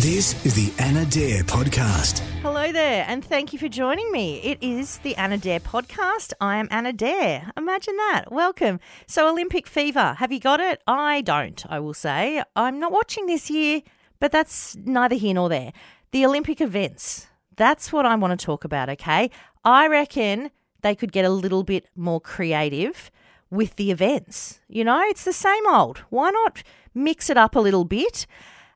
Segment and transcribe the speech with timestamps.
[0.00, 2.20] This is the Anna Dare Podcast.
[2.40, 4.40] Hello there, and thank you for joining me.
[4.40, 6.32] It is the Anna Dare podcast.
[6.40, 7.52] I am Anna Dare.
[7.54, 8.32] Imagine that.
[8.32, 8.80] Welcome.
[9.06, 10.14] So, Olympic fever.
[10.16, 10.80] Have you got it?
[10.86, 12.42] I don't, I will say.
[12.56, 13.82] I'm not watching this year,
[14.20, 15.74] but that's neither here nor there.
[16.12, 17.26] The Olympic events.
[17.56, 19.30] That's what I want to talk about, okay?
[19.66, 23.10] I reckon they could get a little bit more creative
[23.50, 24.60] with the events.
[24.66, 25.98] You know, it's the same old.
[26.08, 26.62] Why not
[26.94, 28.26] mix it up a little bit?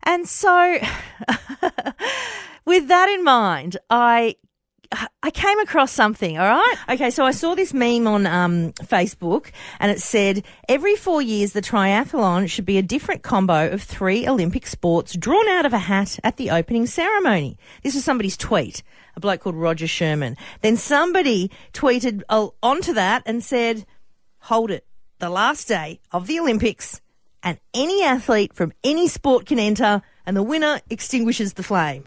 [0.05, 0.79] And so,
[2.65, 4.37] with that in mind, I
[5.23, 6.75] I came across something, all right?
[6.91, 9.51] Okay, so I saw this meme on um, Facebook
[9.81, 14.29] and it said every four years the triathlon should be a different combo of three
[14.29, 17.59] Olympic sports drawn out of a hat at the opening ceremony.
[17.83, 18.83] This was somebody's tweet,
[19.17, 20.37] a bloke called Roger Sherman.
[20.61, 23.87] Then somebody tweeted uh, onto that and said,
[24.39, 24.87] hold it,
[25.19, 27.01] the last day of the Olympics
[27.45, 32.05] and any athlete from any sport can enter and the winner extinguishes the flame.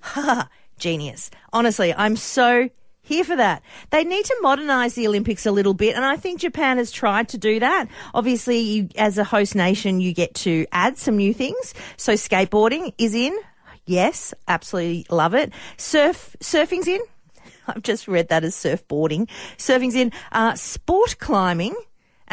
[0.00, 0.48] Ha,
[0.78, 1.30] genius.
[1.52, 2.70] Honestly, I'm so
[3.02, 3.62] here for that.
[3.90, 7.28] They need to modernize the Olympics a little bit, and I think Japan has tried
[7.30, 7.86] to do that.
[8.14, 11.74] Obviously, you, as a host nation, you get to add some new things.
[11.96, 13.38] So skateboarding is in.
[13.84, 15.52] Yes, absolutely love it.
[15.76, 17.00] Surf, surfing's in.
[17.66, 19.28] I've just read that as surfboarding.
[19.56, 20.12] Surfing's in.
[20.30, 21.74] Uh, sport climbing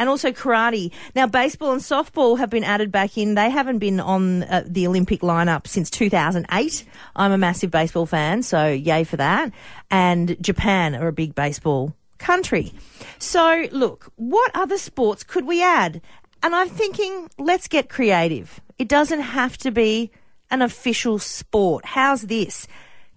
[0.00, 0.90] and also karate.
[1.14, 3.34] Now, baseball and softball have been added back in.
[3.34, 6.84] They haven't been on uh, the Olympic lineup since 2008.
[7.14, 9.52] I'm a massive baseball fan, so yay for that.
[9.90, 12.72] And Japan are a big baseball country.
[13.18, 16.00] So, look, what other sports could we add?
[16.42, 18.58] And I'm thinking, let's get creative.
[18.78, 20.10] It doesn't have to be
[20.50, 21.84] an official sport.
[21.84, 22.66] How's this?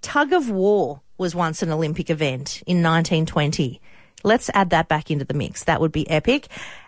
[0.01, 3.79] Tug of war was once an Olympic event in 1920.
[4.23, 5.65] Let's add that back into the mix.
[5.65, 6.47] That would be epic.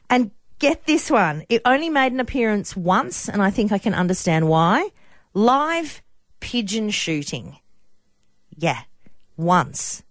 [0.09, 1.43] And get this one.
[1.49, 4.89] It only made an appearance once, and I think I can understand why.
[5.33, 6.01] Live
[6.39, 7.57] pigeon shooting.
[8.57, 8.81] Yeah,
[9.37, 10.03] once.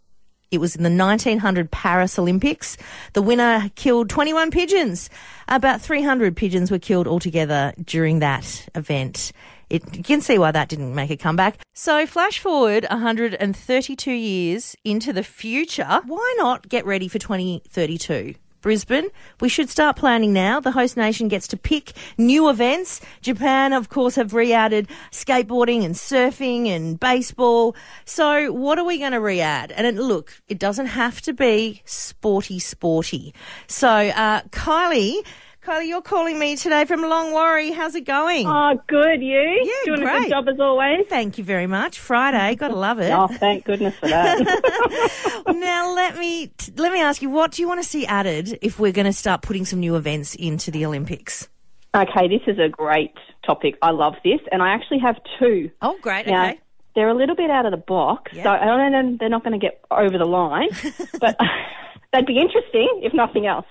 [0.50, 2.77] It was in the 1900 Paris Olympics.
[3.14, 5.10] The winner killed 21 pigeons.
[5.49, 9.32] About 300 pigeons were killed altogether during that event.
[9.70, 11.58] It, you can see why that didn't make a comeback.
[11.72, 16.00] So, flash forward 132 years into the future.
[16.06, 18.34] Why not get ready for 2032?
[18.64, 19.10] Brisbane.
[19.41, 20.58] We should start planning now.
[20.58, 23.02] The host nation gets to pick new events.
[23.20, 27.76] Japan, of course, have re-added skateboarding and surfing and baseball.
[28.06, 29.70] So what are we going to re-add?
[29.72, 33.34] And it, look, it doesn't have to be sporty, sporty.
[33.66, 35.26] So, uh, Kylie,
[35.64, 37.72] Kylie, you're calling me today from Longwarry.
[37.75, 38.47] How's it going?
[38.47, 39.22] Oh, good.
[39.22, 39.60] You?
[39.64, 41.06] Yeah, Doing a good job as always.
[41.08, 41.98] Thank you very much.
[41.98, 43.10] Friday, gotta love it.
[43.10, 45.42] Oh, thank goodness for that.
[45.48, 48.78] now let me let me ask you, what do you want to see added if
[48.78, 51.48] we're going to start putting some new events into the Olympics?
[51.96, 53.14] okay, this is a great
[53.46, 53.76] topic.
[53.81, 55.70] I love this, and I actually have two.
[55.81, 56.26] Oh, great.
[56.26, 56.60] Now, Okay.
[56.94, 58.42] they're a little bit out of the box, Yeah.
[58.42, 60.69] so I don't know they're not going to get over the line,
[61.20, 61.38] but
[62.12, 63.64] they'd be interesting if nothing else.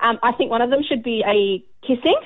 [0.00, 2.16] Um, I think one of them should be a kissing.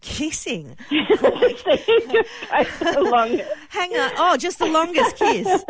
[0.00, 0.76] Kissing.
[0.88, 3.48] so you just go the longest.
[3.68, 4.10] Hang on.
[4.16, 5.64] Oh, just the longest kiss.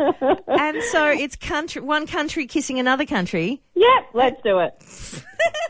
[0.47, 3.61] And so it's country one country kissing another country.
[3.75, 4.73] Yep, let's do it.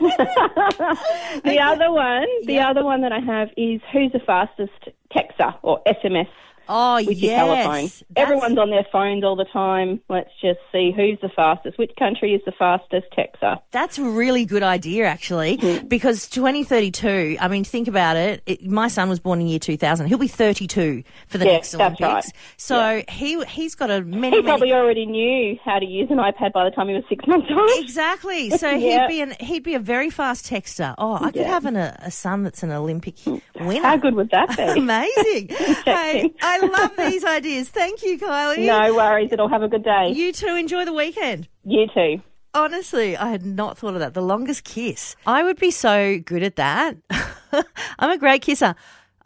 [1.44, 2.66] the other one, the Yep.
[2.70, 4.72] other one that I have is who's the fastest
[5.14, 6.28] texter or SMS
[6.68, 7.38] Oh, with your yes.
[7.38, 7.74] telephone.
[7.74, 10.00] That's- Everyone's on their phones all the time.
[10.08, 11.78] Let's just see who's the fastest.
[11.78, 13.60] Which country is the fastest texter?
[13.70, 15.86] That's a really good idea, actually, Hmm.
[15.86, 18.42] because 2032, I mean, think about it.
[18.46, 18.64] it.
[18.66, 20.06] My son was born in year 2000.
[20.06, 22.00] He'll be 32 for the Yeah, next Olympics.
[22.02, 22.24] right.
[22.56, 26.18] So he, he's got a many, He many probably already knew how to use an
[26.18, 27.70] iPad by the time he was six months old.
[27.82, 28.50] Exactly.
[28.50, 29.02] So Yeah.
[29.02, 30.94] he'd be an he'd be a very fast texter.
[30.98, 31.48] Oh, I could Yeah.
[31.48, 33.16] have an, a, a son that's an Olympic
[33.60, 33.82] winner.
[33.82, 34.62] How good would that be?
[34.80, 35.48] Amazing.
[35.84, 37.68] hey, I love these ideas.
[37.68, 38.66] Thank you, Kylie.
[38.66, 39.30] no worries.
[39.32, 40.12] It'll have a good day.
[40.14, 40.54] You too.
[40.56, 41.48] Enjoy the weekend.
[41.64, 42.22] You too.
[42.52, 44.14] Honestly, I had not thought of that.
[44.14, 45.16] The longest kiss.
[45.26, 46.96] I would be so good at that.
[47.98, 48.74] I'm a great kisser.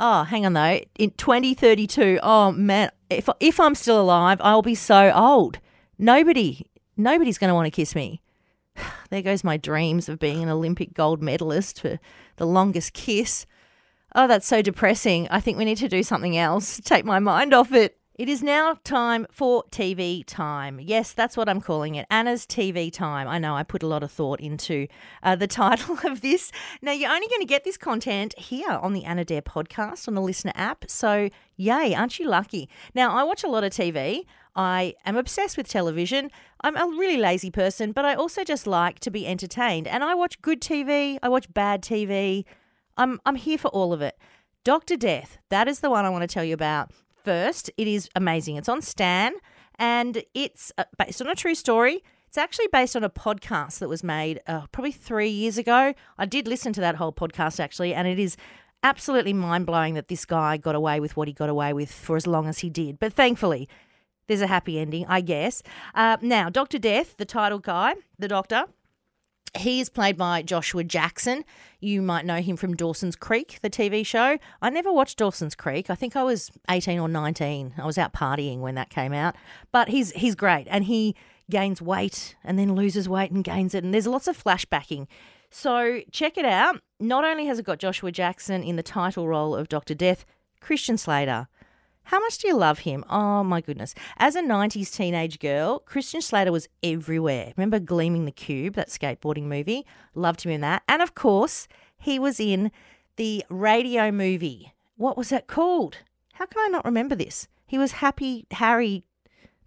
[0.00, 0.80] Oh, hang on though.
[0.98, 5.58] In 2032, oh man, if if I'm still alive, I'll be so old.
[5.98, 6.66] Nobody,
[6.96, 8.20] nobody's going to want to kiss me.
[9.10, 11.98] There goes my dreams of being an Olympic gold medalist for
[12.36, 13.46] the longest kiss.
[14.14, 15.28] Oh, that's so depressing.
[15.30, 16.80] I think we need to do something else.
[16.84, 17.98] Take my mind off it.
[18.18, 20.80] It is now time for TV time.
[20.80, 22.04] Yes, that's what I'm calling it.
[22.10, 23.28] Anna's TV time.
[23.28, 24.88] I know I put a lot of thought into
[25.22, 26.50] uh, the title of this.
[26.82, 30.14] Now, you're only going to get this content here on the Anna Dare podcast on
[30.14, 30.86] the LiSTNR app.
[30.88, 32.68] So, yay, aren't you lucky?
[32.92, 34.24] Now, I watch a lot of TV.
[34.56, 36.32] I am obsessed with television.
[36.62, 39.86] I'm a really lazy person, but I also just like to be entertained.
[39.86, 42.46] And I watch good TV, I watch bad TV.
[42.98, 44.18] I'm I'm here for all of it.
[44.64, 44.96] Dr.
[44.96, 46.90] Death, that is the one I want to tell you about.
[47.24, 47.70] first.
[47.76, 48.56] It is amazing.
[48.56, 49.34] It's on Stan
[49.78, 52.02] and it's uh, based on a true story.
[52.26, 55.94] It's actually based on a podcast that was made uh, probably three years ago.
[56.18, 58.36] I did listen to that whole podcast actually, and it is
[58.82, 62.16] absolutely mind blowing that this guy got away with what he got away with for
[62.16, 62.98] as long as he did.
[62.98, 63.68] But thankfully,
[64.26, 65.62] there's a happy ending, I guess.
[65.94, 66.78] Uh, now, Dr.
[66.78, 68.64] Death, the title guy, the doctor,
[69.56, 71.44] he is played by Joshua Jackson.
[71.80, 74.38] You might know him from Dawson's Creek, the TV show.
[74.60, 75.90] I never watched Dawson's Creek.
[75.90, 77.74] I think I was 18 or 19.
[77.78, 79.36] I was out partying when that came out.
[79.72, 81.14] But he's he's great and he
[81.50, 83.84] gains weight and then loses weight and gains it.
[83.84, 85.06] And there's lots of flashbacking.
[85.50, 86.80] So check it out.
[87.00, 89.94] Not only has it got Joshua Jackson in the title role of Dr.
[89.94, 90.26] Death,
[90.60, 91.48] Christian Slater.
[92.08, 93.04] How much do you love him?
[93.10, 93.94] Oh my goodness.
[94.16, 97.52] As a 90s teenage girl, Christian Slater was everywhere.
[97.54, 99.84] Remember Gleaming the Cube, that skateboarding movie?
[100.14, 100.82] Loved him in that.
[100.88, 101.68] And of course,
[101.98, 102.72] he was in
[103.16, 104.72] the radio movie.
[104.96, 105.98] What was that called?
[106.32, 107.46] How can I not remember this?
[107.66, 109.04] He was Happy Harry,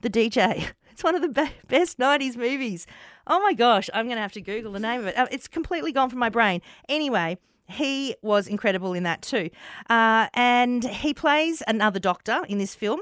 [0.01, 0.71] the DJ.
[0.91, 2.85] It's one of the best 90s movies.
[3.25, 5.17] Oh my gosh, I'm going to have to Google the name of it.
[5.17, 6.61] Uh, it's completely gone from my brain.
[6.89, 7.37] Anyway,
[7.71, 9.49] he was incredible in that too.
[9.89, 13.01] Uh, and he plays another doctor in this film.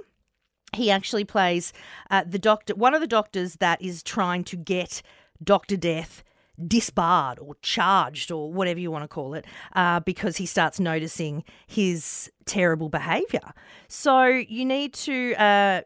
[0.74, 1.74] He actually plays
[2.12, 5.02] uh, the doctor, one of the doctors that is trying to get
[5.44, 5.78] Dr.
[5.78, 6.24] Death
[6.68, 9.46] disbarred or charged or whatever you want to call it
[9.76, 13.54] uh, because he starts noticing his terrible behavior.
[13.88, 15.82] So you need to uh,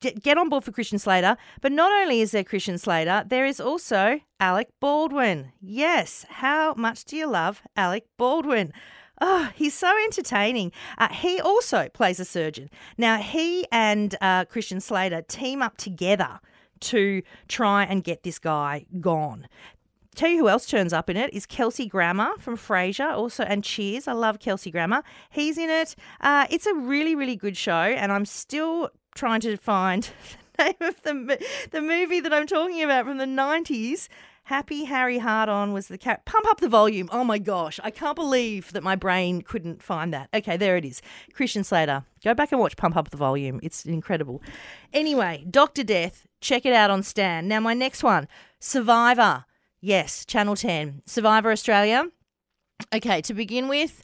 [0.00, 1.36] get on board for Christian Slater.
[1.60, 5.52] But not only is there Christian Slater, there is also Alec Baldwin.
[5.60, 8.72] Yes, how much do you love Alec Baldwin?
[9.20, 10.72] Oh, he's so entertaining.
[10.96, 12.70] Uh, he also plays a surgeon.
[12.96, 16.40] Now, he and uh, Christian Slater team up together
[16.80, 19.46] to try and get this guy gone.
[20.16, 23.62] Tell you who else turns up in it is Kelsey Grammer from Frasier, also and
[23.62, 24.08] Cheers.
[24.08, 25.02] I love Kelsey Grammer.
[25.30, 25.94] He's in it.
[26.20, 30.08] Uh, it's a really, really good show, and I'm still trying to find
[30.56, 34.08] the name of the the movie that I'm talking about from the 90s.
[34.44, 36.24] Happy Harry Hard On was the cat.
[36.24, 37.08] Pump up the volume.
[37.12, 37.78] Oh my gosh.
[37.84, 40.30] I can't believe that my brain couldn't find that.
[40.32, 41.02] Okay, there it is.
[41.34, 42.04] Christian Slater.
[42.24, 43.60] Go back and watch Pump Up the Volume.
[43.62, 44.42] It's incredible.
[44.92, 45.84] Anyway, Dr.
[45.84, 46.26] Death.
[46.40, 47.46] Check it out on Stan.
[47.46, 48.26] Now, my next one
[48.58, 49.44] Survivor.
[49.82, 51.02] Yes, Channel 10.
[51.04, 52.08] Survivor Australia.
[52.92, 54.02] Okay, to begin with,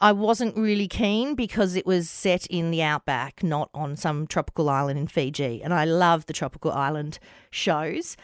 [0.00, 4.68] I wasn't really keen because it was set in the outback, not on some tropical
[4.68, 5.62] island in Fiji.
[5.62, 7.18] And I love the tropical island
[7.50, 8.16] shows.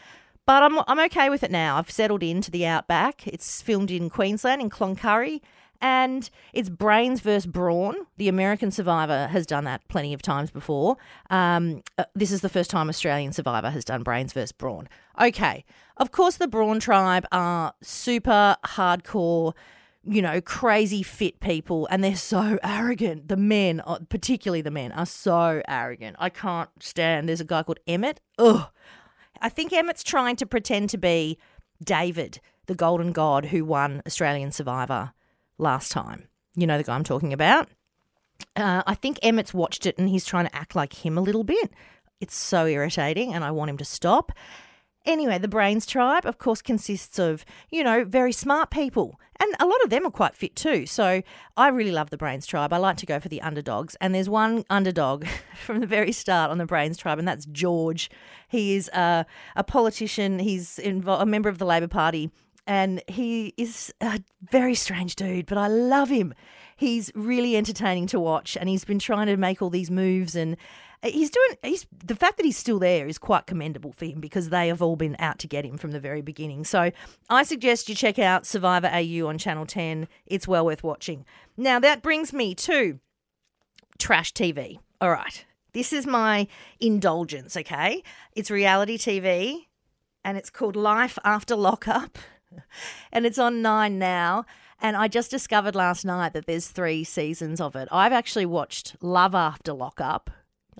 [0.45, 1.77] But I'm, I'm okay with it now.
[1.77, 3.25] I've settled into the outback.
[3.27, 5.41] It's filmed in Queensland, in Cloncurry.
[5.81, 7.95] And it's brains versus brawn.
[8.17, 10.97] The American Survivor has done that plenty of times before.
[11.29, 14.87] Um, uh, this is the first time Australian Survivor has done brains versus brawn.
[15.19, 15.65] Okay.
[15.97, 19.53] Of course, the Brawn tribe are super hardcore
[20.05, 23.29] you know, crazy fit people and they're so arrogant.
[23.29, 26.17] The men, uh, particularly the men, are so arrogant.
[26.19, 27.27] I can't stand.
[27.27, 28.19] There's a guy called Emmett.
[28.37, 28.67] Ugh.
[29.41, 31.37] I think Emmett's trying to pretend to be
[31.83, 35.13] David, the golden god who won Australian Survivor
[35.57, 36.27] last time.
[36.55, 37.69] You know the guy I'm talking about?
[38.55, 41.43] Uh, I think Emmett's watched it and he's trying to act like him a little
[41.43, 41.71] bit.
[42.19, 44.31] It's so irritating and I want him to stop.
[45.05, 49.19] Anyway, the Brains tribe, of course, consists of, you know, very smart people.
[49.39, 50.85] And a lot of them are quite fit too.
[50.85, 51.21] So
[51.57, 52.71] I really love the Brains tribe.
[52.71, 53.95] I like to go for the underdogs.
[53.99, 55.25] And there's one underdog
[55.65, 58.09] from the very start on the Brains tribe, and that's George.
[58.47, 62.31] He is a, a politician, he's invo- a member of the Labor Party,
[62.65, 66.33] and he is a very strange dude, but I love him.
[66.75, 70.57] He's really entertaining to watch, and he's been trying to make all these moves and
[71.03, 74.49] he's doing he's the fact that he's still there is quite commendable for him because
[74.49, 76.63] they have all been out to get him from the very beginning.
[76.63, 76.91] So
[77.29, 80.07] I suggest you check out Survivor AU on Channel 10.
[80.25, 81.25] It's well worth watching.
[81.57, 82.99] Now that brings me to
[83.97, 84.79] trash TV.
[85.01, 85.45] All right.
[85.73, 86.47] This is my
[86.79, 88.03] indulgence, okay?
[88.33, 89.65] It's reality TV
[90.23, 92.17] and it's called Life After Lockup.
[93.11, 94.45] And it's on 9 now.
[94.81, 97.87] And I just discovered last night that there's three seasons of it.
[97.91, 100.29] I've actually watched Love After Lockup,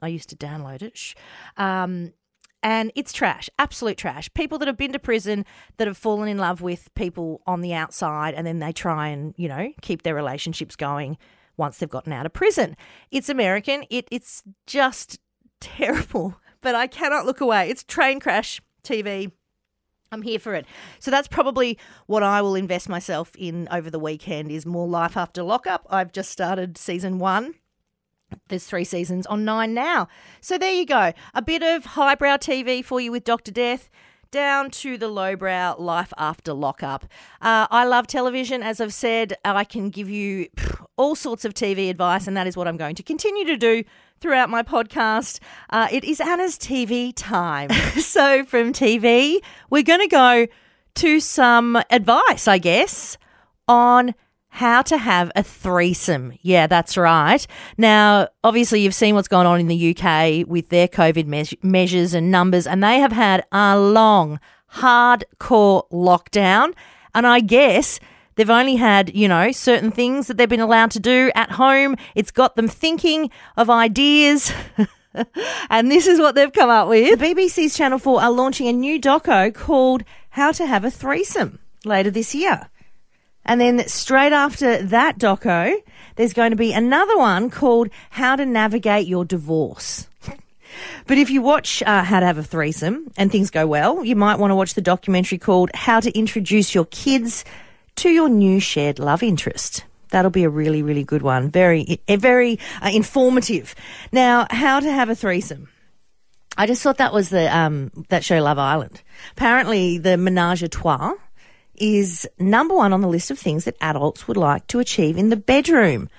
[0.01, 1.13] I used to download it.
[1.57, 2.13] Um,
[2.61, 4.33] and it's trash, absolute trash.
[4.33, 5.45] People that have been to prison
[5.77, 9.33] that have fallen in love with people on the outside and then they try and,
[9.37, 11.17] you know, keep their relationships going
[11.57, 12.75] once they've gotten out of prison.
[13.11, 13.83] It's American.
[13.89, 15.19] It, it's just
[15.59, 17.69] terrible, but I cannot look away.
[17.69, 19.31] It's train crash TV.
[20.13, 20.65] I'm here for it.
[20.99, 25.17] So that's probably what I will invest myself in over the weekend is more life
[25.17, 25.85] after lockup.
[25.89, 27.55] I've just started season 1
[28.47, 30.07] there's three seasons on nine now.
[30.41, 31.13] So there you go.
[31.35, 33.51] A bit of highbrow TV for you with Dr.
[33.51, 33.89] Death
[34.31, 37.05] down to the lowbrow life after lockup.
[37.41, 38.63] Uh, I love television.
[38.63, 40.47] As I've said, I can give you
[40.97, 43.83] all sorts of TV advice, and that is what I'm going to continue to do
[44.23, 45.39] throughout my podcast.
[45.69, 47.69] Uh, it is Anna's TV time.
[47.99, 49.39] so, from TV,
[49.69, 50.47] we're going to go
[50.95, 53.17] to some advice, I guess,
[53.67, 54.15] on
[54.47, 56.33] how to have a threesome.
[56.41, 57.45] Yeah, that's right.
[57.77, 62.13] Now, obviously, you've seen what's going on in the UK with their COVID me- measures
[62.13, 64.39] and numbers, and they have had a long,
[64.75, 66.73] hardcore lockdown.
[67.13, 67.99] And I guess
[68.35, 71.95] they've only had, you know, certain things that they've been allowed to do at home.
[72.15, 74.53] It's got them thinking of ideas.
[75.69, 77.19] and this is what they've come up with.
[77.19, 81.59] The BBC's Channel 4 are launching a new doco called How to Have a Threesome
[81.85, 82.69] later this year.
[83.45, 85.75] And then straight after that doco,
[86.15, 90.07] there's going to be another one called How to Navigate Your Divorce.
[91.07, 94.15] but if you watch uh, How to Have a Threesome and things go well, you
[94.15, 97.43] might want to watch the documentary called How to Introduce Your Kids
[97.97, 99.83] to Your New Shared Love Interest.
[100.09, 101.49] That'll be a really, really good one.
[101.49, 103.73] Very, very uh, informative.
[104.11, 105.69] Now, how to have a threesome.
[106.55, 109.01] I just thought that was the um, that show Love Island.
[109.31, 111.13] Apparently, the menage a trois
[111.75, 115.29] is number one on the list of things that adults would like to achieve in
[115.29, 116.09] the bedroom.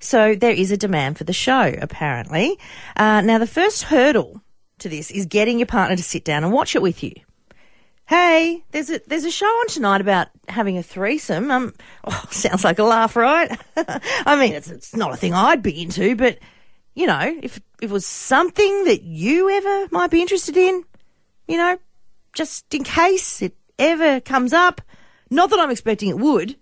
[0.00, 2.58] So there is a demand for the show, apparently.
[2.96, 4.42] Uh, now, the first hurdle
[4.78, 7.12] to this is getting your partner to sit down and watch it with you.
[8.08, 11.50] Hey, there's a there's a show on tonight about having a threesome.
[11.50, 11.74] Um,
[12.04, 13.50] oh, sounds like a laugh, right?
[13.76, 16.38] I mean, it's it's not a thing I'd be into, but
[16.94, 20.84] you know, if, if it was something that you ever might be interested in,
[21.46, 21.78] you know,
[22.32, 24.80] just in case it ever comes up,
[25.28, 26.56] not that I'm expecting it would,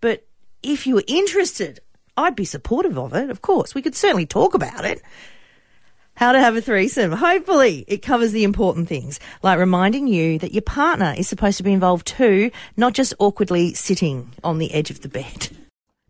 [0.00, 0.26] but
[0.60, 1.78] if you were interested,
[2.16, 3.76] I'd be supportive of it, of course.
[3.76, 5.00] We could certainly talk about it.
[6.20, 7.12] How to have a threesome.
[7.12, 11.62] Hopefully, it covers the important things, like reminding you that your partner is supposed to
[11.62, 15.48] be involved too, not just awkwardly sitting on the edge of the bed.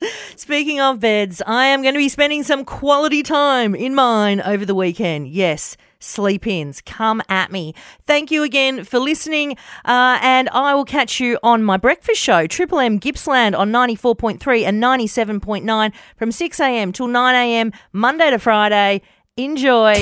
[0.35, 4.65] Speaking of beds, I am going to be spending some quality time in mine over
[4.65, 5.29] the weekend.
[5.29, 6.81] Yes sleep ins.
[6.81, 7.75] Come at me.
[8.07, 9.53] Thank you again for listening,
[9.85, 14.65] uh, and I will catch you on my breakfast show, Triple M Gippsland on 94.3
[14.65, 16.93] and 97.9 from 6 a.m.
[16.93, 17.73] till 9 a.m.
[17.93, 19.03] Monday to Friday.
[19.37, 19.93] Enjoy.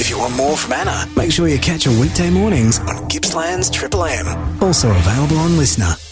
[0.00, 3.70] If you want more from Anna, make sure you catch her weekday mornings on Gippsland's
[3.70, 4.26] Triple M.
[4.62, 6.09] Also available on LiSTNR.